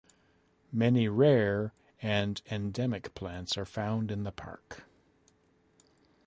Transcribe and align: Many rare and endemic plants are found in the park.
Many 0.71 1.07
rare 1.09 1.73
and 2.01 2.41
endemic 2.49 3.13
plants 3.13 3.55
are 3.55 3.65
found 3.65 4.09
in 4.09 4.23
the 4.23 4.31
park. 4.31 4.85